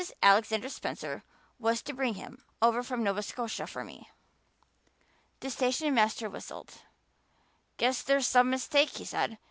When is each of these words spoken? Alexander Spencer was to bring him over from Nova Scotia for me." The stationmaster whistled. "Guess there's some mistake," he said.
Alexander 0.23 0.67
Spencer 0.67 1.21
was 1.59 1.83
to 1.83 1.93
bring 1.93 2.15
him 2.15 2.43
over 2.59 2.81
from 2.81 3.03
Nova 3.03 3.21
Scotia 3.21 3.67
for 3.67 3.83
me." 3.83 4.09
The 5.41 5.51
stationmaster 5.51 6.27
whistled. 6.27 6.73
"Guess 7.77 8.01
there's 8.01 8.25
some 8.25 8.49
mistake," 8.49 8.89
he 8.97 9.05
said. 9.05 9.37